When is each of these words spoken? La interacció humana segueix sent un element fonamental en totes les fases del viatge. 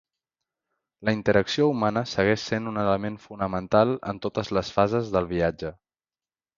La 1.09 1.13
interacció 1.17 1.67
humana 1.73 2.03
segueix 2.13 2.43
sent 2.53 2.71
un 2.73 2.81
element 2.87 3.21
fonamental 3.29 3.95
en 4.15 4.25
totes 4.27 4.53
les 4.59 4.77
fases 4.81 5.17
del 5.19 5.33
viatge. 5.37 5.77